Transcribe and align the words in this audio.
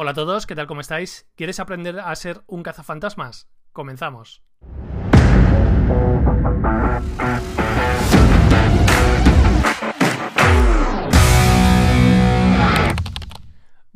Hola 0.00 0.12
a 0.12 0.14
todos, 0.14 0.46
¿qué 0.46 0.54
tal? 0.54 0.68
¿Cómo 0.68 0.80
estáis? 0.80 1.26
¿Quieres 1.34 1.58
aprender 1.58 1.98
a 1.98 2.14
ser 2.14 2.44
un 2.46 2.62
cazafantasmas? 2.62 3.48
Comenzamos. 3.72 4.44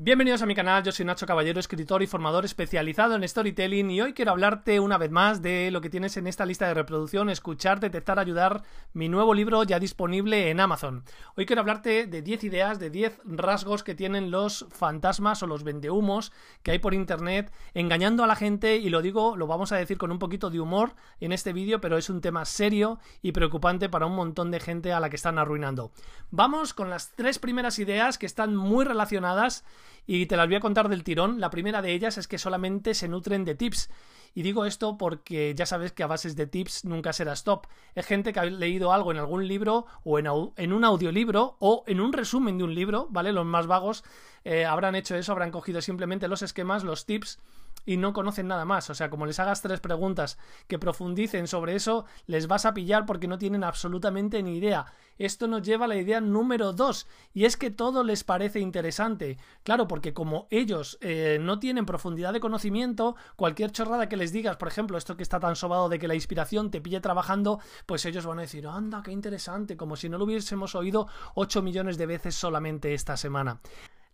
Bienvenidos 0.05 0.43
a 0.43 0.47
mi 0.47 0.57
canal, 0.57 0.83
yo 0.83 0.91
soy 0.91 1.07
Nacho 1.07 1.27
Caballero, 1.27 1.61
escritor 1.61 2.03
y 2.03 2.09
formador 2.09 2.45
especializado 2.45 3.15
en 3.15 3.29
storytelling 3.29 3.89
y 3.89 4.01
hoy 4.01 4.15
quiero 4.15 4.33
hablarte 4.33 4.81
una 4.81 4.99
vez 4.99 5.13
más 5.13 5.43
de 5.43 5.71
lo 5.71 5.81
que 5.81 5.91
tienes 5.91 6.17
en 6.17 6.27
esta 6.27 6.45
lista 6.45 6.67
de 6.67 6.75
reproducción, 6.75 7.31
escuchar, 7.31 7.79
detectar, 7.79 8.19
ayudar, 8.19 8.65
mi 8.95 9.09
nuevo 9.09 9.33
libro 9.33 9.63
ya 9.63 9.79
disponible 9.79 10.51
en 10.51 10.59
Amazon. 10.59 11.05
Hoy 11.37 11.47
quiero 11.47 11.61
hablarte 11.61 12.09
de 12.09 12.21
10 12.21 12.43
ideas, 12.43 12.81
de 12.81 12.91
10 12.91 13.21
rasgos 13.27 13.85
que 13.85 13.95
tienen 13.95 14.33
los 14.33 14.67
fantasmas 14.73 15.41
o 15.45 15.47
los 15.47 15.63
vendehumos 15.63 16.33
que 16.65 16.73
hay 16.73 16.81
por 16.81 16.95
internet 16.95 17.53
engañando 17.73 18.25
a 18.25 18.27
la 18.27 18.35
gente 18.35 18.79
y 18.79 18.91
lo 18.91 19.03
digo, 19.03 19.37
lo 19.37 19.47
vamos 19.47 19.71
a 19.71 19.77
decir 19.77 19.99
con 19.99 20.11
un 20.11 20.19
poquito 20.19 20.51
de 20.51 20.59
humor 20.59 20.97
en 21.21 21.31
este 21.31 21.53
vídeo, 21.53 21.81
pero 21.81 21.97
es 21.97 22.11
un 22.11 22.21
tema 22.21 22.45
serio 22.45 22.99
y 23.23 23.31
preocupante 23.31 23.89
para 23.89 24.07
un 24.07 24.17
montón 24.17 24.51
de 24.51 24.59
gente 24.59 24.93
a 24.93 24.99
la 24.99 25.11
que 25.11 25.17
están 25.17 25.39
arruinando. 25.39 25.93
Vamos 26.33 26.75
con 26.75 26.91
las 26.91 27.13
tres 27.13 27.39
primeras 27.39 27.79
ideas 27.79 28.19
que 28.19 28.27
están 28.27 28.57
muy 28.57 28.85
relacionadas 28.85 29.65
y 30.07 30.27
te 30.27 30.37
las 30.37 30.47
voy 30.47 30.57
a 30.57 30.61
contar 30.61 30.89
del 30.89 31.05
tirón. 31.05 31.41
La 31.41 31.51
primera 31.51 31.83
de 31.83 31.93
ellas 31.93 32.19
es 32.19 32.29
que 32.29 32.39
solamente 32.39 32.95
se 32.95 33.09
nutren 33.09 33.45
de 33.45 33.55
tips. 33.55 33.91
Y 34.35 34.43
digo 34.43 34.65
esto 34.65 34.97
porque 34.97 35.55
ya 35.55 35.67
sabes 35.67 35.93
que 35.93 36.03
a 36.03 36.07
bases 36.07 36.37
de 36.37 36.47
tips 36.47 36.85
nunca 36.85 37.13
serás 37.13 37.45
top. 37.45 37.67
Es 37.95 38.07
gente 38.07 38.33
que 38.33 38.41
ha 38.41 38.45
leído 38.45 38.93
algo 38.93 39.13
en 39.13 39.19
algún 39.19 39.47
libro 39.47 39.87
o 40.05 40.19
en, 40.19 40.27
un 40.73 40.85
audiolibro 40.85 41.57
o 41.59 41.85
en 41.87 42.01
un 42.01 42.13
resumen 42.13 42.57
de 42.57 42.65
un 42.65 42.75
libro, 42.75 43.09
¿vale? 43.11 43.33
Los 43.33 43.45
más 43.45 43.67
vagos 43.67 44.05
eh, 44.45 44.65
habrán 44.65 44.95
hecho 44.95 45.17
eso, 45.17 45.33
habrán 45.33 45.51
cogido 45.51 45.83
simplemente 45.83 46.29
los 46.29 46.41
esquemas, 46.41 46.83
los 46.83 47.05
tips 47.05 47.39
y 47.85 47.97
no 47.97 48.13
conocen 48.13 48.49
nada 48.49 48.65
más. 48.65 48.91
O 48.91 48.95
sea, 48.95 49.11
como 49.11 49.27
les 49.27 49.39
hagas 49.39 49.63
tres 49.63 49.81
preguntas 49.81 50.39
que 50.67 50.79
profundicen 50.79 51.47
sobre 51.47 51.75
eso, 51.75 52.05
les 52.27 52.47
vas 52.47 52.67
a 52.67 52.75
pillar 52.75 53.07
porque 53.07 53.29
no 53.29 53.39
tienen 53.39 53.65
absolutamente 53.65 54.43
ni 54.43 54.57
idea. 54.57 54.87
Esto 55.19 55.47
nos 55.47 55.63
lleva 55.63 55.85
a 55.85 55.89
la 55.89 55.97
idea 55.97 56.21
número 56.21 56.73
dos, 56.73 57.07
y 57.33 57.45
es 57.45 57.57
que 57.57 57.71
todo 57.71 58.03
les 58.03 58.25
parece 58.25 58.61
interesante. 58.61 59.39
Claro, 59.63 59.87
porque 59.87 60.15
como 60.15 60.47
ellos 60.51 60.99
eh, 61.01 61.39
no 61.41 61.59
tienen 61.59 61.87
profundidad 61.87 62.33
de 62.33 62.41
conocimiento, 62.41 63.15
cualquier 63.37 63.73
chorrada 63.73 64.09
que 64.09 64.17
les 64.17 64.33
digas, 64.33 64.57
por 64.57 64.69
ejemplo, 64.69 64.99
esto 64.99 65.17
que 65.17 65.23
está 65.23 65.39
tan 65.39 65.55
sobado 65.55 65.89
de 65.89 65.99
que 65.99 66.09
la 66.09 66.15
inspiración 66.15 66.71
te 66.71 66.81
pille 66.81 67.01
trabajando, 67.01 67.61
pues 67.87 68.05
ellos 68.05 68.27
van 68.27 68.39
a 68.39 68.43
decir, 68.43 68.67
anda, 68.67 69.03
qué 69.03 69.13
interesante, 69.13 69.77
como 69.77 69.97
si 69.97 70.09
no 70.09 70.19
lo 70.19 70.25
hubiésemos 70.25 70.75
oído 70.75 71.09
8 71.35 71.63
millones 71.63 71.99
de 71.99 72.07
veces 72.07 72.35
solamente 72.35 72.95
esta 72.95 73.17
semana. 73.17 73.61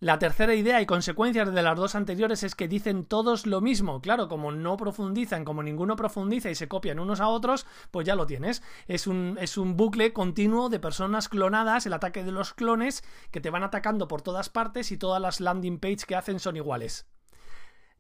La 0.01 0.21
tercera 0.21 0.55
idea 0.55 0.81
y 0.81 0.87
consecuencias 0.87 1.53
de 1.53 1.61
las 1.61 1.77
dos 1.77 1.97
anteriores 1.97 2.45
es 2.45 2.55
que 2.55 2.69
dicen 2.69 3.05
todos 3.05 3.49
lo 3.49 3.61
mismo. 3.61 4.01
Claro, 4.01 4.29
como 4.29 4.53
no 4.53 4.77
profundizan, 4.77 5.45
como 5.45 5.65
ninguno 5.65 5.97
profundiza 5.97 6.51
y 6.51 6.55
se 6.55 6.69
copian 6.69 7.01
unos 7.01 7.21
a 7.21 7.27
otros, 7.27 7.67
pues 7.91 8.07
ya 8.07 8.15
lo 8.15 8.25
tienes. 8.25 8.63
Es 8.87 9.09
un, 9.09 9.37
es 9.41 9.59
un 9.59 9.77
bucle 9.77 10.13
continuo 10.13 10.69
de 10.69 10.79
personas 10.79 11.29
clonadas, 11.29 11.85
el 11.85 11.95
ataque 11.95 12.23
de 12.23 12.31
los 12.31 12.55
clones, 12.55 13.03
que 13.33 13.41
te 13.41 13.51
van 13.51 13.65
atacando 13.65 14.07
por 14.07 14.23
todas 14.23 14.51
partes 14.51 14.93
y 14.93 14.99
todas 14.99 15.21
las 15.21 15.41
landing 15.41 15.81
page 15.81 16.07
que 16.07 16.15
hacen 16.15 16.39
son 16.39 16.57
iguales. 16.57 17.09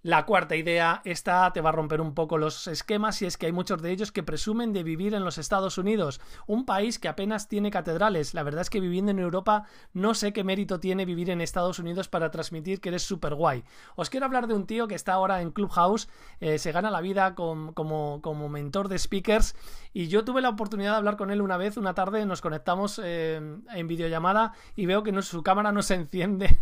La 0.09 0.25
cuarta 0.25 0.57
idea, 0.57 1.03
esta 1.05 1.53
te 1.53 1.61
va 1.61 1.69
a 1.69 1.73
romper 1.73 2.01
un 2.01 2.15
poco 2.15 2.39
los 2.39 2.67
esquemas 2.67 3.21
y 3.21 3.27
es 3.27 3.37
que 3.37 3.45
hay 3.45 3.53
muchos 3.53 3.83
de 3.83 3.91
ellos 3.91 4.11
que 4.11 4.23
presumen 4.23 4.73
de 4.73 4.83
vivir 4.83 5.13
en 5.13 5.23
los 5.23 5.37
Estados 5.37 5.77
Unidos, 5.77 6.19
un 6.47 6.65
país 6.65 6.99
que 6.99 7.09
apenas 7.09 7.47
tiene 7.47 7.71
catedrales. 7.71 8.33
La 8.33 8.43
verdad 8.43 8.63
es 8.63 8.71
que 8.71 8.81
viviendo 8.81 9.11
en 9.11 9.19
Europa 9.19 9.67
no 9.93 10.15
sé 10.15 10.33
qué 10.33 10.45
mérito 10.45 10.81
tiene 10.81 11.05
vivir 11.05 11.29
en 11.29 11.43
Estados 11.43 11.79
Unidos 11.79 12.09
para 12.09 12.31
transmitir 12.31 12.81
que 12.81 12.89
eres 12.89 13.03
súper 13.03 13.35
guay. 13.35 13.65
Os 13.97 14.09
quiero 14.09 14.25
hablar 14.25 14.47
de 14.47 14.55
un 14.55 14.65
tío 14.65 14.89
que 14.89 14.95
está 14.95 15.13
ahora 15.13 15.43
en 15.43 15.51
Clubhouse, 15.51 16.09
eh, 16.41 16.57
se 16.57 16.73
gana 16.73 16.91
la 16.91 17.03
vida 17.03 17.35
como, 17.35 18.49
mentor 18.49 18.89
de 18.89 18.99
speakers 18.99 19.55
y 19.93 20.09
yo 20.09 20.25
tuve 20.25 20.41
la 20.41 20.49
oportunidad 20.49 20.93
de 20.93 20.97
hablar 20.97 21.19
con 21.19 21.31
él 21.31 21.43
una 21.43 21.59
vez, 21.59 21.77
una 21.77 21.93
tarde, 21.93 22.25
nos 22.25 22.41
conectamos 22.41 22.99
eh, 23.05 23.43
en 23.75 23.87
videollamada 23.87 24.55
y 24.75 24.87
veo 24.87 25.03
que 25.03 25.21
su 25.21 25.43
cámara 25.43 25.71
no 25.71 25.83
se 25.83 25.97
enciende 25.97 26.59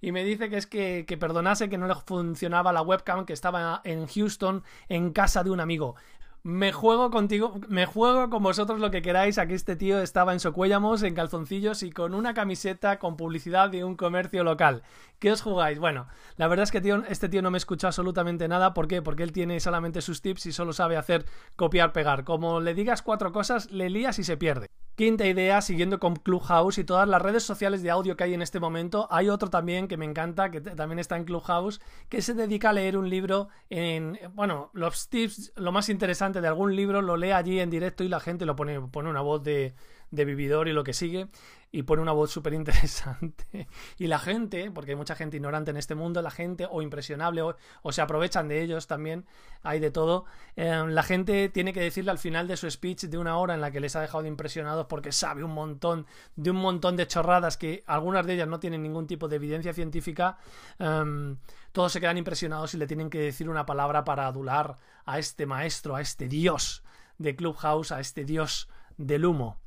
y 0.00 0.12
me 0.12 0.24
dice 0.24 0.50
que 0.50 0.56
es 0.56 0.66
que, 0.66 1.04
que 1.06 1.16
perdonase 1.16 1.68
que 1.68 1.78
no 1.78 1.86
le 1.86 1.94
funcionaba 1.94 2.72
la 2.72 2.82
webcam, 2.82 3.26
que 3.26 3.32
estaba 3.32 3.80
en 3.84 4.06
Houston 4.06 4.62
en 4.88 5.12
casa 5.12 5.44
de 5.44 5.50
un 5.50 5.60
amigo. 5.60 5.96
Me 6.44 6.72
juego 6.72 7.10
contigo, 7.10 7.60
me 7.68 7.84
juego 7.84 8.30
con 8.30 8.42
vosotros 8.42 8.78
lo 8.78 8.90
que 8.90 9.02
queráis. 9.02 9.38
Aquí 9.38 9.54
este 9.54 9.74
tío 9.74 10.00
estaba 10.00 10.32
en 10.32 10.40
Socuéllamos, 10.40 11.02
en 11.02 11.14
calzoncillos 11.14 11.82
y 11.82 11.90
con 11.90 12.14
una 12.14 12.32
camiseta 12.32 12.98
con 12.98 13.16
publicidad 13.16 13.68
de 13.70 13.84
un 13.84 13.96
comercio 13.96 14.44
local. 14.44 14.82
¿Qué 15.18 15.32
os 15.32 15.42
jugáis? 15.42 15.80
Bueno, 15.80 16.06
la 16.36 16.46
verdad 16.46 16.62
es 16.62 16.70
que 16.70 16.80
tío, 16.80 17.02
este 17.08 17.28
tío 17.28 17.42
no 17.42 17.50
me 17.50 17.58
escucha 17.58 17.88
absolutamente 17.88 18.46
nada. 18.46 18.72
¿Por 18.72 18.86
qué? 18.86 19.02
Porque 19.02 19.24
él 19.24 19.32
tiene 19.32 19.58
solamente 19.58 20.00
sus 20.00 20.22
tips 20.22 20.46
y 20.46 20.52
solo 20.52 20.72
sabe 20.72 20.96
hacer 20.96 21.26
copiar, 21.56 21.92
pegar. 21.92 22.24
Como 22.24 22.60
le 22.60 22.72
digas 22.72 23.02
cuatro 23.02 23.32
cosas, 23.32 23.70
le 23.72 23.90
lías 23.90 24.18
y 24.20 24.24
se 24.24 24.36
pierde. 24.36 24.70
Quinta 24.98 25.24
idea, 25.24 25.62
siguiendo 25.62 26.00
con 26.00 26.16
Clubhouse 26.16 26.76
y 26.78 26.82
todas 26.82 27.08
las 27.08 27.22
redes 27.22 27.44
sociales 27.44 27.84
de 27.84 27.90
audio 27.90 28.16
que 28.16 28.24
hay 28.24 28.34
en 28.34 28.42
este 28.42 28.58
momento, 28.58 29.06
hay 29.12 29.28
otro 29.28 29.48
también 29.48 29.86
que 29.86 29.96
me 29.96 30.04
encanta, 30.04 30.50
que 30.50 30.60
también 30.60 30.98
está 30.98 31.16
en 31.16 31.22
Clubhouse, 31.22 31.80
que 32.08 32.20
se 32.20 32.34
dedica 32.34 32.70
a 32.70 32.72
leer 32.72 32.98
un 32.98 33.08
libro 33.08 33.46
en, 33.70 34.18
bueno, 34.34 34.70
los 34.72 35.08
tips, 35.08 35.52
lo 35.54 35.70
más 35.70 35.88
interesante 35.88 36.40
de 36.40 36.48
algún 36.48 36.74
libro, 36.74 37.00
lo 37.00 37.16
lee 37.16 37.30
allí 37.30 37.60
en 37.60 37.70
directo 37.70 38.02
y 38.02 38.08
la 38.08 38.18
gente 38.18 38.44
lo 38.44 38.56
pone, 38.56 38.80
pone 38.80 39.08
una 39.08 39.20
voz 39.20 39.40
de, 39.44 39.76
de 40.10 40.24
vividor 40.24 40.68
y 40.68 40.72
lo 40.72 40.84
que 40.84 40.92
sigue 40.92 41.28
y 41.70 41.82
pone 41.82 42.00
una 42.00 42.12
voz 42.12 42.30
súper 42.30 42.54
interesante. 42.54 43.68
y 43.98 44.06
la 44.06 44.18
gente, 44.18 44.70
porque 44.70 44.92
hay 44.92 44.96
mucha 44.96 45.14
gente 45.14 45.36
ignorante 45.36 45.70
en 45.70 45.76
este 45.76 45.94
mundo, 45.94 46.22
la 46.22 46.30
gente 46.30 46.66
o 46.70 46.80
impresionable 46.82 47.42
o, 47.42 47.92
se 47.92 48.00
aprovechan 48.00 48.48
de 48.48 48.62
ellos 48.62 48.86
también, 48.86 49.26
hay 49.62 49.80
de 49.80 49.90
todo. 49.90 50.24
Eh, 50.56 50.84
la 50.88 51.02
gente 51.02 51.48
tiene 51.48 51.72
que 51.72 51.80
decirle 51.80 52.10
al 52.10 52.18
final 52.18 52.48
de 52.48 52.56
su 52.56 52.70
speech 52.70 53.04
de 53.04 53.18
una 53.18 53.36
hora 53.36 53.54
en 53.54 53.60
la 53.60 53.70
que 53.70 53.80
les 53.80 53.96
ha 53.96 54.00
dejado 54.00 54.22
de 54.22 54.28
impresionados 54.28 54.86
porque 54.86 55.12
sabe 55.12 55.44
un 55.44 55.52
montón 55.52 56.06
de 56.36 56.50
un 56.50 56.56
montón 56.56 56.96
de 56.96 57.06
chorradas 57.06 57.56
que 57.56 57.84
algunas 57.86 58.26
de 58.26 58.34
ellas 58.34 58.48
no 58.48 58.60
tienen 58.60 58.82
ningún 58.82 59.06
tipo 59.06 59.28
de 59.28 59.36
evidencia 59.36 59.74
científica. 59.74 60.38
Em, 60.78 61.36
todos 61.72 61.92
se 61.92 62.00
quedan 62.00 62.18
impresionados 62.18 62.72
y 62.74 62.78
le 62.78 62.86
tienen 62.86 63.10
que 63.10 63.18
decir 63.18 63.48
una 63.48 63.66
palabra 63.66 64.04
para 64.04 64.26
adular 64.26 64.76
a 65.04 65.18
este 65.18 65.44
maestro, 65.46 65.96
a 65.96 66.00
este 66.00 66.28
dios 66.28 66.82
de 67.18 67.36
Clubhouse, 67.36 67.92
a 67.92 68.00
este 68.00 68.24
dios 68.24 68.68
del 68.96 69.26
humo. 69.26 69.58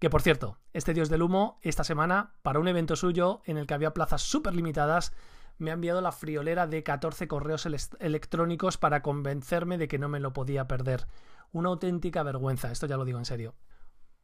Que 0.00 0.08
por 0.08 0.22
cierto, 0.22 0.56
este 0.72 0.94
dios 0.94 1.10
del 1.10 1.20
humo, 1.20 1.58
esta 1.60 1.84
semana, 1.84 2.32
para 2.40 2.58
un 2.58 2.66
evento 2.68 2.96
suyo 2.96 3.42
en 3.44 3.58
el 3.58 3.66
que 3.66 3.74
había 3.74 3.92
plazas 3.92 4.22
súper 4.22 4.54
limitadas, 4.54 5.12
me 5.58 5.70
ha 5.70 5.74
enviado 5.74 6.00
la 6.00 6.10
friolera 6.10 6.66
de 6.66 6.82
14 6.82 7.28
correos 7.28 7.66
electrónicos 7.66 8.78
para 8.78 9.02
convencerme 9.02 9.76
de 9.76 9.88
que 9.88 9.98
no 9.98 10.08
me 10.08 10.18
lo 10.18 10.32
podía 10.32 10.66
perder. 10.66 11.06
Una 11.52 11.68
auténtica 11.68 12.22
vergüenza, 12.22 12.72
esto 12.72 12.86
ya 12.86 12.96
lo 12.96 13.04
digo 13.04 13.18
en 13.18 13.26
serio. 13.26 13.54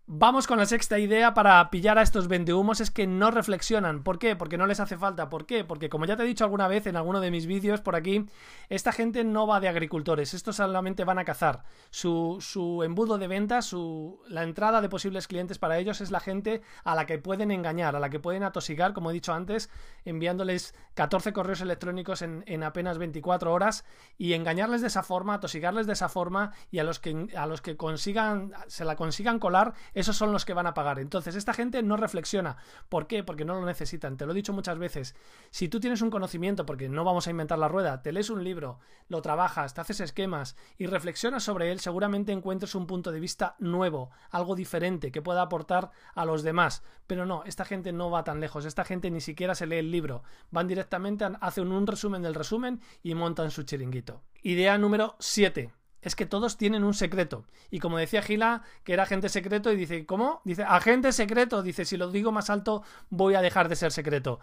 Vamos 0.09 0.47
con 0.47 0.57
la 0.57 0.67
sexta 0.67 1.01
idea 1.01 1.35
para 1.35 1.69
pillar 1.69 1.99
a 1.99 2.03
estos 2.03 2.29
vendehumos 2.29 2.81
es 2.81 2.93
que 2.93 3.09
no 3.09 3.33
reflexionan. 3.33 4.05
¿Por 4.05 4.21
qué? 4.21 4.37
Porque 4.37 4.57
no 4.57 4.69
les 4.69 4.79
hace 4.79 4.97
falta. 4.97 5.29
¿Por 5.29 5.47
qué? 5.47 5.65
Porque 5.65 5.89
como 5.89 6.05
ya 6.05 6.17
te 6.17 6.23
he 6.23 6.27
dicho 6.27 6.45
alguna 6.45 6.69
vez 6.69 6.87
en 6.87 6.95
alguno 6.95 7.19
de 7.21 7.33
mis 7.33 7.47
vídeos 7.47 7.81
por 7.81 7.97
aquí, 7.97 8.25
esta 8.69 8.93
gente 8.93 9.25
no 9.25 9.49
va 9.49 9.59
de 9.59 9.67
agricultores, 9.67 10.33
estos 10.33 10.55
solamente 10.57 11.03
van 11.03 11.19
a 11.19 11.25
cazar. 11.25 11.65
Su, 11.91 12.37
su 12.39 12.85
embudo 12.85 13.19
de 13.19 13.27
venta, 13.27 13.63
su, 13.63 14.21
la 14.29 14.45
entrada 14.45 14.81
de 14.81 14.89
posibles 14.89 15.27
clientes 15.27 15.59
para 15.59 15.77
ellos 15.77 16.01
es 16.01 16.13
la 16.13 16.21
gente 16.21 16.63
a 16.85 16.95
la 16.95 17.05
que 17.05 17.19
pueden 17.19 17.51
engañar, 17.51 17.97
a 17.97 18.01
la 18.01 18.09
que 18.09 18.21
pueden 18.21 18.45
atosigar, 18.45 18.93
como 18.93 19.11
he 19.11 19.15
dicho 19.15 19.35
antes, 19.35 19.71
enviándoles 20.05 20.77
14 20.95 21.33
correos 21.33 21.63
electrónicos 21.63 22.23
en, 22.23 22.45
en 22.47 22.63
apenas 22.63 22.99
24 22.99 23.53
horas 23.53 23.85
y 24.19 24.35
engañarles 24.35 24.83
de 24.83 24.87
esa 24.87 25.03
forma, 25.03 25.35
atosigarles 25.35 25.89
de 25.89 25.95
esa 25.95 26.09
forma 26.09 26.53
y 26.71 26.79
a 26.79 26.85
los 26.85 27.01
que, 27.01 27.27
a 27.37 27.47
los 27.47 27.61
que 27.61 27.77
consigan, 27.77 28.53
se 28.69 28.85
la 28.85 28.95
consigan 28.95 29.41
colar 29.41 29.75
esos 29.97 30.15
son 30.15 30.31
los 30.31 30.45
que 30.45 30.53
van 30.53 30.67
a 30.67 30.75
pagar. 30.75 30.99
Entonces, 30.99 31.37
esta 31.37 31.55
gente 31.55 31.83
no 31.83 31.97
reflexiona. 31.97 32.59
¿Por 32.91 33.07
qué? 33.07 33.25
Porque 33.25 33.47
no 33.47 33.55
lo 33.55 33.65
necesitan. 33.65 34.19
Te 34.19 34.27
lo 34.27 34.33
he 34.33 34.35
dicho 34.35 34.53
muchas 34.53 34.79
veces. 34.79 35.17
Si 35.51 35.69
tú 35.69 35.81
tienes 35.81 36.03
un 36.03 36.11
conocimiento, 36.11 36.67
porque 36.67 36.91
no 36.91 37.03
vamos 37.03 37.27
a 37.27 37.31
inventar 37.31 37.59
la 37.59 37.69
rueda, 37.69 38.03
te 38.03 38.13
lees 38.13 38.29
un 38.29 38.45
libro, 38.45 38.79
lo 39.09 39.23
trabajas, 39.23 39.73
te 39.73 39.81
haces 39.81 40.01
esquemas 40.01 40.55
y 40.77 40.85
reflexionas 40.85 41.45
sobre 41.45 41.73
él, 41.73 41.81
seguramente 41.81 42.31
encuentres 42.33 42.75
un 42.75 42.87
punto 42.87 43.11
de 43.11 43.21
vista 43.21 43.57
nuevo, 43.59 44.11
algo 44.31 44.55
diferente 44.55 45.11
que 45.11 45.23
pueda 45.23 45.41
aportar 45.41 45.91
a 46.15 46.27
los 46.27 46.43
demás. 46.43 46.83
Pero 47.07 47.25
no, 47.25 47.43
esta 47.45 47.65
gente 47.65 47.91
no 47.95 48.11
va 48.11 48.23
tan 48.23 48.39
lejos. 48.39 48.67
Esta 48.67 48.85
gente 48.85 49.11
ni 49.11 49.23
siquiera 49.23 49.55
se 49.55 49.67
lee 49.67 49.79
el 49.79 49.91
libro. 49.91 50.25
Van 50.51 50.69
directamente, 50.69 51.25
hacen 51.41 51.73
un 51.73 51.87
resumen 51.87 52.21
del 52.21 52.35
resumen 52.35 52.83
y 53.03 53.15
montan 53.15 53.51
su 53.51 53.63
chiringuito. 53.63 54.21
Idea 54.43 54.77
número 54.77 55.17
7 55.21 55.73
es 56.07 56.15
que 56.15 56.25
todos 56.25 56.57
tienen 56.57 56.85
un 56.85 56.95
secreto. 56.95 57.47
Y 57.69 57.81
como 57.81 57.99
decía 57.99 58.23
Gila, 58.23 58.63
que 58.85 58.93
era 58.93 59.03
agente 59.03 59.29
secreto, 59.29 59.73
y 59.73 59.77
dice, 59.77 60.07
¿cómo? 60.07 60.41
Dice, 60.45 60.63
agente 60.63 61.11
secreto. 61.11 61.65
Dice, 61.65 61.85
si 61.85 61.97
lo 61.97 62.13
digo 62.13 62.31
más 62.31 62.49
alto, 62.49 62.85
voy 63.11 63.35
a 63.35 63.41
dejar 63.41 63.69
de 63.69 63.75
ser 63.75 63.91
secreto. 63.91 64.39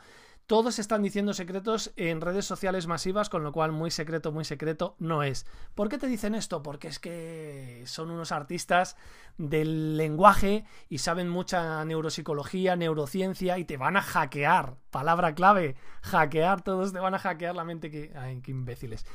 Todos 0.45 0.77
están 0.77 1.01
diciendo 1.03 1.33
secretos 1.33 1.93
en 1.95 2.19
redes 2.19 2.43
sociales 2.43 2.85
masivas, 2.85 3.29
con 3.29 3.45
lo 3.45 3.53
cual 3.53 3.71
muy 3.71 3.91
secreto, 3.91 4.33
muy 4.33 4.43
secreto 4.43 4.97
no 4.99 5.23
es. 5.23 5.45
¿Por 5.73 5.87
qué 5.87 5.97
te 5.97 6.07
dicen 6.07 6.35
esto? 6.35 6.61
Porque 6.63 6.89
es 6.89 6.99
que 6.99 7.83
son 7.85 8.11
unos 8.11 8.33
artistas 8.33 8.97
del 9.37 9.95
lenguaje 9.95 10.65
y 10.89 10.97
saben 10.97 11.29
mucha 11.29 11.85
neuropsicología, 11.85 12.75
neurociencia 12.75 13.57
y 13.57 13.63
te 13.63 13.77
van 13.77 13.95
a 13.95 14.01
hackear. 14.01 14.75
Palabra 14.91 15.33
clave, 15.33 15.77
hackear, 16.01 16.61
todos 16.61 16.91
te 16.91 16.99
van 16.99 17.15
a 17.15 17.19
hackear 17.19 17.55
la 17.55 17.63
mente. 17.63 17.89
Que... 17.89 18.11
Qué 18.43 18.51
imbéciles. 18.51 19.05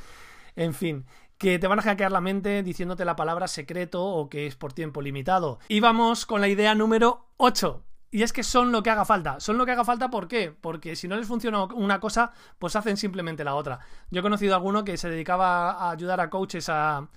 En 0.57 0.75
fin, 0.75 1.07
que 1.39 1.59
te 1.59 1.69
van 1.69 1.79
a 1.79 1.83
hackear 1.83 2.13
la 2.13 2.21
mente 2.21 2.63
diciéndote 2.63 3.05
la 3.05 3.17
palabra 3.17 3.49
secreto 3.49 4.05
o 4.05 4.29
que 4.29 4.47
es 4.47 4.57
por 4.57 4.73
tiempo 4.73 5.01
limitado. 5.01 5.61
Y 5.69 5.81
vamos 5.81 6.27
con 6.27 6.41
la 6.41 6.49
idea 6.49 6.75
número 6.75 7.29
8. 7.37 7.85
Y 8.11 8.23
es 8.23 8.33
que 8.33 8.43
son 8.43 8.73
lo 8.73 8.83
que 8.83 8.91
haga 8.91 9.05
falta. 9.05 9.39
Son 9.39 9.59
lo 9.59 9.67
que 9.67 9.73
haga 9.73 9.85
falta, 9.85 10.11
¿por 10.11 10.29
qué? 10.29 10.51
Porque 10.51 10.97
si 10.97 11.09
no 11.09 11.17
les 11.17 11.29
funciona 11.29 11.65
una 11.65 12.01
cosa, 12.01 12.33
pues 12.59 12.75
hacen 12.75 12.97
simplemente 12.97 13.45
la 13.45 13.55
otra. 13.55 13.81
Yo 14.11 14.21
he 14.21 14.23
conocido 14.23 14.55
a 14.55 14.57
alguno 14.57 14.85
que 14.85 14.97
se 14.97 15.11
dedicaba 15.11 15.73
a 15.73 15.91
ayudar 15.91 16.21
a 16.21 16.31
coaches 16.31 16.69
a, 16.69 17.09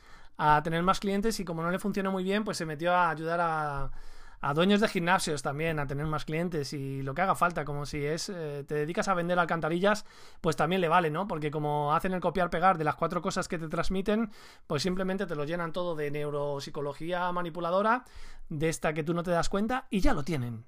tener 0.64 0.82
más 0.82 1.00
clientes 1.00 1.40
y 1.40 1.46
como 1.46 1.62
no 1.62 1.70
le 1.70 1.78
funciona 1.78 2.10
muy 2.10 2.24
bien, 2.24 2.44
pues 2.44 2.58
se 2.58 2.66
metió 2.66 2.96
a 2.96 3.12
ayudar 3.12 3.40
a, 3.40 3.92
a 4.42 4.54
dueños 4.54 4.82
de 4.82 4.88
gimnasios 4.88 5.44
también 5.44 5.80
a 5.80 5.88
tener 5.88 6.06
más 6.08 6.26
clientes 6.26 6.74
y 6.74 7.04
lo 7.04 7.14
que 7.14 7.22
haga 7.22 7.36
falta, 7.36 7.64
como 7.64 7.86
si 7.86 8.04
es 8.04 8.30
eh, 8.30 8.64
te 8.68 8.76
dedicas 8.76 9.08
a 9.08 9.14
vender 9.14 9.38
alcantarillas, 9.38 10.06
pues 10.42 10.56
también 10.56 10.82
le 10.82 10.88
vale, 10.88 11.12
¿no? 11.12 11.28
Porque 11.28 11.52
como 11.52 11.94
hacen 11.94 12.14
el 12.14 12.22
copiar 12.22 12.50
pegar 12.50 12.78
de 12.78 12.84
las 12.84 12.96
cuatro 12.96 13.22
cosas 13.22 13.48
que 13.48 13.60
te 13.60 13.68
transmiten, 13.68 14.32
pues 14.68 14.84
simplemente 14.84 15.28
te 15.28 15.36
lo 15.36 15.46
llenan 15.46 15.72
todo 15.72 15.96
de 15.96 16.10
neuropsicología 16.10 17.32
manipuladora, 17.32 18.04
de 18.50 18.68
esta 18.68 18.94
que 18.94 19.04
tú 19.04 19.14
no 19.14 19.24
te 19.24 19.32
das 19.32 19.48
cuenta 19.48 19.86
y 19.90 20.02
ya 20.02 20.14
lo 20.14 20.24
tienen. 20.24 20.66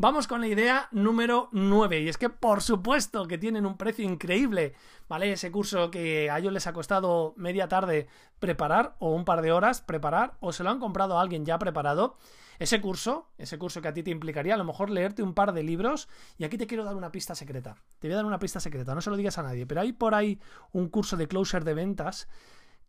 Vamos 0.00 0.28
con 0.28 0.40
la 0.40 0.46
idea 0.46 0.86
número 0.92 1.48
9. 1.50 2.02
Y 2.02 2.08
es 2.08 2.16
que 2.16 2.30
por 2.30 2.62
supuesto 2.62 3.26
que 3.26 3.36
tienen 3.36 3.66
un 3.66 3.76
precio 3.76 4.04
increíble. 4.04 4.74
¿Vale? 5.08 5.32
Ese 5.32 5.50
curso 5.50 5.90
que 5.90 6.30
a 6.30 6.38
ellos 6.38 6.52
les 6.52 6.68
ha 6.68 6.72
costado 6.72 7.34
media 7.36 7.66
tarde 7.66 8.06
preparar 8.38 8.94
o 9.00 9.12
un 9.12 9.24
par 9.24 9.42
de 9.42 9.50
horas 9.50 9.80
preparar 9.80 10.34
o 10.38 10.52
se 10.52 10.62
lo 10.62 10.70
han 10.70 10.78
comprado 10.78 11.18
a 11.18 11.20
alguien 11.20 11.44
ya 11.44 11.58
preparado. 11.58 12.16
Ese 12.60 12.80
curso, 12.80 13.32
ese 13.38 13.58
curso 13.58 13.82
que 13.82 13.88
a 13.88 13.92
ti 13.92 14.04
te 14.04 14.12
implicaría 14.12 14.54
a 14.54 14.56
lo 14.56 14.62
mejor 14.62 14.88
leerte 14.88 15.24
un 15.24 15.34
par 15.34 15.52
de 15.52 15.64
libros 15.64 16.08
y 16.36 16.44
aquí 16.44 16.56
te 16.58 16.68
quiero 16.68 16.84
dar 16.84 16.94
una 16.94 17.10
pista 17.10 17.34
secreta. 17.34 17.74
Te 17.98 18.06
voy 18.06 18.12
a 18.12 18.16
dar 18.18 18.24
una 18.24 18.38
pista 18.38 18.60
secreta, 18.60 18.94
no 18.94 19.00
se 19.00 19.10
lo 19.10 19.16
digas 19.16 19.38
a 19.38 19.42
nadie, 19.42 19.66
pero 19.66 19.80
hay 19.80 19.92
por 19.92 20.14
ahí 20.14 20.38
un 20.70 20.90
curso 20.90 21.16
de 21.16 21.26
closer 21.26 21.64
de 21.64 21.74
ventas 21.74 22.28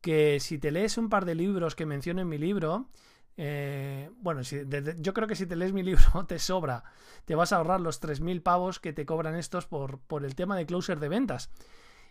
que 0.02 0.40
si 0.40 0.60
te 0.60 0.70
lees 0.70 1.00
un 1.00 1.10
par 1.10 1.26
de 1.26 1.34
libros 1.34 1.76
que 1.76 1.88
menciono 1.88 2.22
en 2.22 2.30
mi 2.30 2.38
libro, 2.38 2.88
eh, 3.38 4.10
bueno, 4.18 4.44
si, 4.44 4.62
yo 4.98 5.14
creo 5.14 5.28
que 5.28 5.36
si 5.36 5.46
te 5.46 5.56
lees 5.56 5.74
mi 5.74 5.84
libro 5.84 6.26
te 6.28 6.40
sobra. 6.40 6.84
Te 7.26 7.36
vas 7.36 7.54
a 7.54 7.58
ahorrar 7.58 7.82
los 7.82 8.02
3.000 8.02 8.42
pavos 8.42 8.80
que 8.80 8.94
te 8.94 9.06
cobran 9.06 9.36
estos 9.36 9.66
por, 9.66 10.00
por 10.00 10.26
el 10.26 10.36
tema 10.36 10.58
de 10.58 10.66
closer 10.66 11.00
de 11.00 11.10
ventas. 11.10 11.50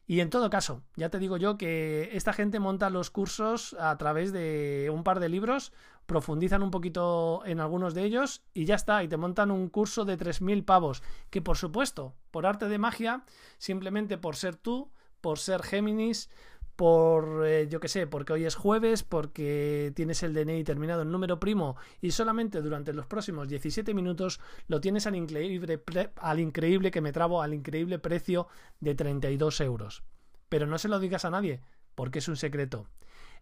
Y 0.06 0.20
en 0.20 0.30
todo 0.30 0.48
caso, 0.48 0.82
ya 0.96 1.10
te 1.10 1.18
digo 1.18 1.36
yo 1.36 1.58
que 1.58 2.08
esta 2.14 2.32
gente 2.32 2.60
monta 2.60 2.88
los 2.88 3.10
cursos 3.10 3.76
a 3.78 3.98
través 3.98 4.32
de 4.32 4.90
un 4.90 5.04
par 5.04 5.20
de 5.20 5.28
libros, 5.28 5.70
profundizan 6.06 6.62
un 6.62 6.70
poquito 6.70 7.42
en 7.44 7.60
algunos 7.60 7.92
de 7.92 8.04
ellos 8.04 8.42
y 8.54 8.64
ya 8.64 8.74
está, 8.74 9.04
y 9.04 9.08
te 9.08 9.18
montan 9.18 9.50
un 9.50 9.68
curso 9.68 10.06
de 10.06 10.16
3.000 10.16 10.64
pavos, 10.64 11.02
que 11.28 11.42
por 11.42 11.58
supuesto, 11.58 12.14
por 12.30 12.46
arte 12.46 12.68
de 12.68 12.78
magia, 12.78 13.26
simplemente 13.58 14.16
por 14.16 14.34
ser 14.36 14.56
tú, 14.56 14.90
por 15.20 15.38
ser 15.38 15.62
Géminis, 15.62 16.30
por, 16.78 17.44
eh, 17.44 17.66
yo 17.66 17.80
que 17.80 17.88
sé, 17.88 18.06
porque 18.06 18.32
hoy 18.32 18.44
es 18.44 18.54
jueves, 18.54 19.02
porque 19.02 19.92
tienes 19.96 20.22
el 20.22 20.32
DNI 20.32 20.62
terminado 20.62 21.02
en 21.02 21.10
número 21.10 21.40
primo 21.40 21.74
y 22.00 22.12
solamente 22.12 22.62
durante 22.62 22.92
los 22.92 23.04
próximos 23.04 23.48
17 23.48 23.94
minutos 23.94 24.38
lo 24.68 24.80
tienes 24.80 25.04
al 25.08 25.16
increíble, 25.16 25.82
al 26.14 26.38
increíble 26.38 26.92
que 26.92 27.00
me 27.00 27.10
trabo, 27.10 27.42
al 27.42 27.52
increíble 27.52 27.98
precio 27.98 28.46
de 28.78 28.94
32 28.94 29.60
euros. 29.62 30.04
Pero 30.48 30.68
no 30.68 30.78
se 30.78 30.86
lo 30.86 31.00
digas 31.00 31.24
a 31.24 31.30
nadie, 31.30 31.62
porque 31.96 32.20
es 32.20 32.28
un 32.28 32.36
secreto. 32.36 32.86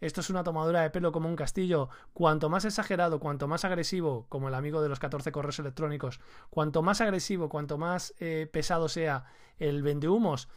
Esto 0.01 0.23
es 0.23 0.31
una 0.31 0.43
tomadura 0.43 0.81
de 0.81 0.89
pelo 0.89 1.13
como 1.13 1.29
un 1.29 1.37
castillo. 1.37 1.91
Cuanto 2.15 2.49
más 2.49 2.65
exagerado, 2.65 3.21
cuanto 3.21 3.49
más 3.49 3.67
agresivo, 3.67 4.25
como 4.31 4.49
el 4.49 4.55
amigo 4.55 4.81
de 4.81 4.89
los 4.89 4.99
14 4.99 5.31
correos 5.31 5.59
electrónicos, 5.59 6.21
cuanto 6.49 6.81
más 6.81 7.03
agresivo, 7.03 7.51
cuanto 7.51 7.77
más 7.77 8.15
eh, 8.19 8.49
pesado 8.51 8.89
sea 8.89 9.27
el 9.59 9.83
vendehumos, 9.83 10.49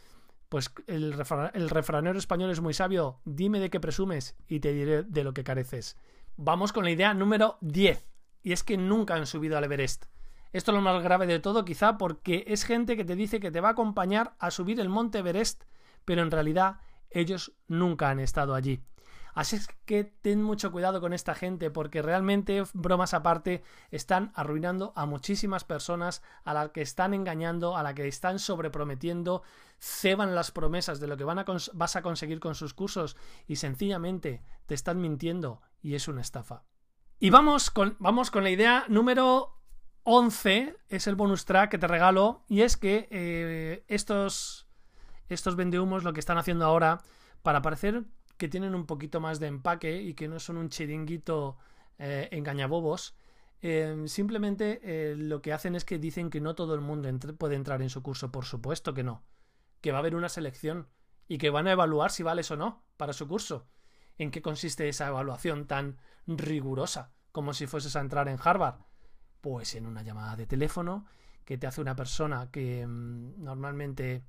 pues 0.50 0.74
el, 0.88 1.12
refranero 1.12 2.18
español 2.18 2.50
es 2.50 2.60
muy 2.60 2.74
sabio, 2.74 3.20
dime 3.24 3.60
de 3.60 3.70
qué 3.70 3.78
presumes 3.78 4.36
y 4.48 4.58
te 4.58 4.72
diré 4.72 5.04
de 5.04 5.22
lo 5.24 5.32
que 5.32 5.44
careces. 5.44 5.96
Vamos 6.36 6.72
con 6.72 6.84
la 6.84 6.90
idea 6.90 7.14
número 7.14 7.56
10, 7.60 8.04
y 8.42 8.52
es 8.52 8.64
que 8.64 8.76
nunca 8.76 9.14
han 9.14 9.26
subido 9.26 9.56
al 9.56 9.62
Everest. 9.62 10.06
Esto 10.52 10.72
es 10.72 10.74
lo 10.74 10.82
más 10.82 11.00
grave 11.04 11.28
de 11.28 11.38
todo, 11.38 11.64
quizá 11.64 11.98
porque 11.98 12.42
es 12.48 12.64
gente 12.64 12.96
que 12.96 13.04
te 13.04 13.14
dice 13.14 13.38
que 13.38 13.52
te 13.52 13.60
va 13.60 13.68
a 13.68 13.72
acompañar 13.72 14.34
a 14.40 14.50
subir 14.50 14.80
el 14.80 14.88
monte 14.88 15.18
Everest, 15.18 15.62
pero 16.04 16.22
en 16.22 16.32
realidad 16.32 16.80
ellos 17.10 17.52
nunca 17.68 18.10
han 18.10 18.18
estado 18.18 18.56
allí. 18.56 18.82
Así 19.34 19.56
es 19.56 19.68
que 19.84 20.04
ten 20.04 20.42
mucho 20.42 20.72
cuidado 20.72 21.00
con 21.00 21.12
esta 21.12 21.34
gente 21.34 21.70
porque 21.70 22.02
realmente, 22.02 22.64
bromas 22.72 23.14
aparte, 23.14 23.62
están 23.90 24.32
arruinando 24.34 24.92
a 24.96 25.06
muchísimas 25.06 25.64
personas, 25.64 26.22
a 26.44 26.54
las 26.54 26.70
que 26.70 26.82
están 26.82 27.14
engañando, 27.14 27.76
a 27.76 27.82
las 27.82 27.94
que 27.94 28.08
están 28.08 28.38
sobreprometiendo, 28.38 29.42
ceban 29.78 30.34
las 30.34 30.50
promesas 30.50 31.00
de 31.00 31.06
lo 31.06 31.16
que 31.16 31.24
van 31.24 31.38
a 31.38 31.44
vas 31.72 31.96
a 31.96 32.02
conseguir 32.02 32.40
con 32.40 32.54
sus 32.54 32.74
cursos 32.74 33.16
y 33.46 33.56
sencillamente 33.56 34.42
te 34.66 34.74
están 34.74 35.00
mintiendo 35.00 35.62
y 35.82 35.94
es 35.94 36.08
una 36.08 36.20
estafa. 36.20 36.64
Y 37.18 37.30
vamos 37.30 37.70
con, 37.70 37.96
vamos 37.98 38.30
con 38.30 38.44
la 38.44 38.50
idea 38.50 38.84
número 38.88 39.56
11, 40.04 40.76
es 40.88 41.06
el 41.06 41.14
bonus 41.14 41.44
track 41.44 41.70
que 41.70 41.78
te 41.78 41.86
regalo 41.86 42.44
y 42.48 42.62
es 42.62 42.76
que 42.76 43.08
eh, 43.10 43.84
estos, 43.88 44.66
estos 45.28 45.56
vendehumos 45.56 46.04
lo 46.04 46.12
que 46.12 46.20
están 46.20 46.38
haciendo 46.38 46.64
ahora 46.64 47.02
para 47.42 47.62
parecer 47.62 48.04
que 48.40 48.48
tienen 48.48 48.74
un 48.74 48.86
poquito 48.86 49.20
más 49.20 49.38
de 49.38 49.48
empaque 49.48 50.00
y 50.00 50.14
que 50.14 50.26
no 50.26 50.40
son 50.40 50.56
un 50.56 50.70
chiringuito 50.70 51.58
eh, 51.98 52.26
engañabobos. 52.32 53.14
Em, 53.60 54.08
simplemente 54.08 54.80
eh, 54.82 55.14
lo 55.14 55.42
que 55.42 55.52
hacen 55.52 55.74
es 55.74 55.84
que 55.84 55.98
dicen 55.98 56.30
que 56.30 56.40
no 56.40 56.54
todo 56.54 56.74
el 56.74 56.80
mundo 56.80 57.10
puede 57.36 57.54
entrar 57.54 57.82
en 57.82 57.90
su 57.90 58.02
curso. 58.02 58.32
Por 58.32 58.46
supuesto 58.46 58.94
que 58.94 59.04
no. 59.04 59.22
Que 59.82 59.92
va 59.92 59.98
a 59.98 60.00
haber 60.00 60.16
una 60.16 60.30
selección 60.30 60.88
y 61.28 61.36
que 61.36 61.50
van 61.50 61.66
a 61.66 61.72
evaluar 61.72 62.10
si 62.10 62.22
vales 62.22 62.50
o 62.50 62.56
no 62.56 62.82
para 62.96 63.12
su 63.12 63.28
curso. 63.28 63.66
¿En 64.16 64.30
qué 64.30 64.40
consiste 64.40 64.88
esa 64.88 65.08
evaluación 65.08 65.66
tan 65.66 65.98
rigurosa 66.26 67.12
como 67.32 67.52
si 67.52 67.66
fueses 67.66 67.94
a 67.94 68.00
entrar 68.00 68.26
en 68.28 68.38
Harvard? 68.42 68.80
Pues 69.42 69.74
en 69.74 69.84
una 69.84 70.02
llamada 70.02 70.34
de 70.34 70.46
teléfono 70.46 71.04
que 71.44 71.58
te 71.58 71.66
hace 71.66 71.82
una 71.82 71.94
persona 71.94 72.50
que 72.50 72.86
mm, 72.86 73.44
normalmente 73.44 74.24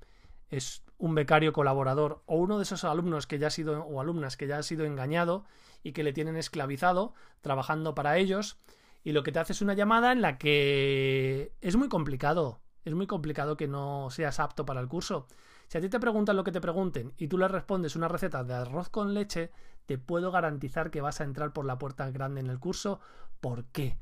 es 0.50 0.84
un 1.02 1.16
becario 1.16 1.52
colaborador 1.52 2.22
o 2.28 2.36
uno 2.38 2.58
de 2.58 2.64
esos 2.64 2.84
alumnos 2.84 3.26
que 3.26 3.40
ya 3.40 3.48
ha 3.48 3.50
sido 3.50 3.84
o 3.84 4.00
alumnas 4.00 4.38
que 4.38 4.46
ya 4.46 4.60
ha 4.60 4.64
sido 4.64 4.86
engañado 4.86 5.46
y 5.84 5.94
que 5.94 6.04
le 6.04 6.14
tienen 6.14 6.38
esclavizado 6.38 7.16
trabajando 7.42 7.96
para 7.96 8.18
ellos 8.18 8.60
y 9.04 9.12
lo 9.12 9.24
que 9.24 9.32
te 9.32 9.40
hace 9.40 9.54
es 9.54 9.64
una 9.64 9.74
llamada 9.74 10.12
en 10.12 10.22
la 10.22 10.38
que 10.38 11.54
es 11.60 11.76
muy 11.76 11.90
complicado, 11.90 12.62
es 12.86 12.94
muy 12.94 13.08
complicado 13.08 13.58
que 13.58 13.68
no 13.68 14.10
seas 14.12 14.40
apto 14.40 14.64
para 14.64 14.80
el 14.80 14.88
curso. 14.88 15.26
Si 15.68 15.80
a 15.80 15.82
ti 15.82 15.90
te 15.90 16.00
preguntan 16.00 16.36
lo 16.36 16.44
que 16.44 16.52
te 16.52 16.62
pregunten 16.62 17.14
y 17.18 17.28
tú 17.28 17.40
les 17.40 17.50
respondes 17.50 17.96
una 17.96 18.08
receta 18.08 18.44
de 18.44 18.54
arroz 18.54 18.90
con 18.90 19.16
leche, 19.16 19.50
te 19.88 19.98
puedo 19.98 20.30
garantizar 20.30 20.92
que 20.92 21.02
vas 21.02 21.20
a 21.20 21.24
entrar 21.24 21.52
por 21.52 21.66
la 21.66 21.80
puerta 21.80 22.12
grande 22.12 22.42
en 22.42 22.48
el 22.48 22.60
curso. 22.60 23.00
¿Por 23.40 23.66
qué? 23.66 23.98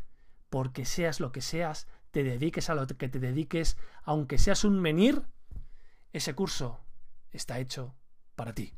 Porque 0.49 0.83
seas 0.83 1.21
lo 1.21 1.31
que 1.31 1.41
seas, 1.41 1.87
te 2.11 2.23
dediques 2.23 2.69
a 2.69 2.75
lo 2.75 2.87
que 2.87 3.07
te 3.07 3.19
dediques, 3.19 3.77
aunque 4.03 4.37
seas 4.37 4.65
un 4.65 4.81
menir, 4.81 5.23
ese 6.11 6.35
curso 6.35 6.81
está 7.31 7.59
hecho 7.59 7.95
para 8.35 8.53
ti. 8.53 8.73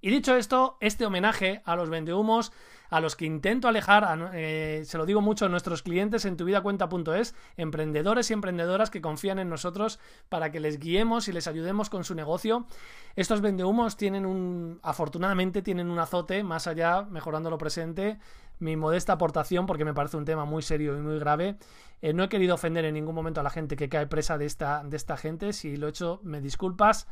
Y 0.00 0.10
dicho 0.10 0.36
esto, 0.36 0.76
este 0.80 1.06
homenaje 1.06 1.60
a 1.64 1.74
los 1.74 1.90
vendehumos, 1.90 2.52
a 2.88 3.00
los 3.00 3.16
que 3.16 3.26
intento 3.26 3.66
alejar, 3.66 4.30
eh, 4.32 4.82
se 4.86 4.96
lo 4.96 5.06
digo 5.06 5.20
mucho 5.20 5.46
a 5.46 5.48
nuestros 5.48 5.82
clientes 5.82 6.24
en 6.24 6.36
tuvidacuenta.es, 6.36 7.34
emprendedores 7.56 8.30
y 8.30 8.32
emprendedoras 8.32 8.90
que 8.90 9.00
confían 9.00 9.40
en 9.40 9.48
nosotros 9.48 9.98
para 10.28 10.52
que 10.52 10.60
les 10.60 10.78
guiemos 10.78 11.26
y 11.26 11.32
les 11.32 11.48
ayudemos 11.48 11.90
con 11.90 12.04
su 12.04 12.14
negocio. 12.14 12.66
Estos 13.16 13.40
vendehumos 13.40 13.96
tienen 13.96 14.24
un, 14.24 14.78
afortunadamente 14.84 15.62
tienen 15.62 15.90
un 15.90 15.98
azote 15.98 16.44
más 16.44 16.68
allá, 16.68 17.02
mejorando 17.02 17.50
lo 17.50 17.58
presente, 17.58 18.20
mi 18.60 18.76
modesta 18.76 19.14
aportación 19.14 19.66
porque 19.66 19.84
me 19.84 19.94
parece 19.94 20.16
un 20.16 20.24
tema 20.24 20.44
muy 20.44 20.62
serio 20.62 20.96
y 20.96 21.00
muy 21.00 21.18
grave. 21.18 21.58
Eh, 22.02 22.12
no 22.12 22.22
he 22.22 22.28
querido 22.28 22.54
ofender 22.54 22.84
en 22.84 22.94
ningún 22.94 23.16
momento 23.16 23.40
a 23.40 23.44
la 23.44 23.50
gente 23.50 23.74
que 23.74 23.88
cae 23.88 24.06
presa 24.06 24.38
de 24.38 24.46
esta, 24.46 24.84
de 24.84 24.96
esta 24.96 25.16
gente. 25.16 25.52
Si 25.52 25.76
lo 25.76 25.88
he 25.88 25.90
hecho, 25.90 26.20
me 26.22 26.40
disculpas. 26.40 27.08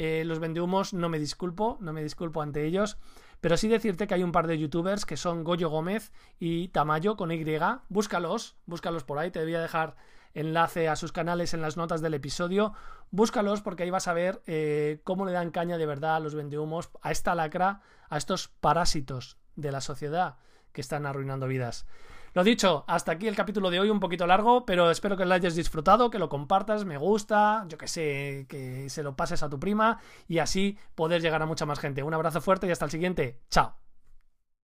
Eh, 0.00 0.22
los 0.24 0.38
vendehumos 0.38 0.94
no 0.94 1.08
me 1.08 1.18
disculpo, 1.18 1.76
no 1.80 1.92
me 1.92 2.04
disculpo 2.04 2.40
ante 2.40 2.64
ellos. 2.64 2.98
Pero 3.40 3.56
sí 3.56 3.66
decirte 3.66 4.06
que 4.06 4.14
hay 4.14 4.22
un 4.22 4.30
par 4.30 4.46
de 4.46 4.56
youtubers 4.56 5.04
que 5.04 5.16
son 5.16 5.42
Goyo 5.42 5.70
Gómez 5.70 6.12
y 6.38 6.68
Tamayo 6.68 7.16
con 7.16 7.32
Y. 7.32 7.44
Búscalos, 7.88 8.54
búscalos 8.64 9.02
por 9.02 9.18
ahí. 9.18 9.32
Te 9.32 9.42
voy 9.42 9.56
a 9.56 9.60
dejar 9.60 9.96
enlace 10.34 10.86
a 10.86 10.94
sus 10.94 11.10
canales 11.10 11.52
en 11.52 11.62
las 11.62 11.76
notas 11.76 12.00
del 12.00 12.14
episodio. 12.14 12.74
Búscalos 13.10 13.60
porque 13.60 13.82
ahí 13.82 13.90
vas 13.90 14.06
a 14.06 14.12
ver 14.12 14.40
eh, 14.46 15.00
cómo 15.02 15.26
le 15.26 15.32
dan 15.32 15.50
caña 15.50 15.78
de 15.78 15.86
verdad 15.86 16.14
a 16.14 16.20
los 16.20 16.36
vendehumos, 16.36 16.90
a 17.02 17.10
esta 17.10 17.34
lacra, 17.34 17.80
a 18.08 18.18
estos 18.18 18.46
parásitos 18.46 19.36
de 19.56 19.72
la 19.72 19.80
sociedad 19.80 20.36
que 20.72 20.80
están 20.80 21.06
arruinando 21.06 21.46
vidas. 21.46 21.86
Lo 22.34 22.44
dicho, 22.44 22.84
hasta 22.86 23.12
aquí 23.12 23.26
el 23.26 23.34
capítulo 23.34 23.70
de 23.70 23.80
hoy, 23.80 23.90
un 23.90 24.00
poquito 24.00 24.26
largo, 24.26 24.64
pero 24.66 24.90
espero 24.90 25.16
que 25.16 25.24
lo 25.24 25.34
hayas 25.34 25.54
disfrutado, 25.54 26.10
que 26.10 26.18
lo 26.18 26.28
compartas, 26.28 26.84
me 26.84 26.98
gusta, 26.98 27.64
yo 27.68 27.78
que 27.78 27.88
sé, 27.88 28.46
que 28.48 28.88
se 28.90 29.02
lo 29.02 29.16
pases 29.16 29.42
a 29.42 29.48
tu 29.48 29.58
prima 29.58 29.98
y 30.28 30.38
así 30.38 30.78
poder 30.94 31.22
llegar 31.22 31.42
a 31.42 31.46
mucha 31.46 31.66
más 31.66 31.80
gente. 31.80 32.02
Un 32.02 32.14
abrazo 32.14 32.40
fuerte 32.40 32.66
y 32.66 32.70
hasta 32.70 32.84
el 32.84 32.90
siguiente. 32.90 33.40
Chao. 33.50 33.87